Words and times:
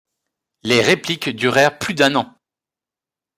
Les 0.63 0.81
répliques 0.81 1.29
durèrent 1.29 1.77
plus 1.77 1.93
d'un 1.93 2.15
an. 2.15 2.33